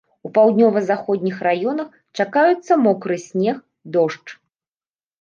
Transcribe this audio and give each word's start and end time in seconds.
У 0.27 0.29
паўднёва-заходніх 0.37 1.37
раёнах 1.49 1.89
чакаюцца 2.19 2.73
мокры 2.89 3.23
снег, 3.29 3.57
дождж. 3.97 4.27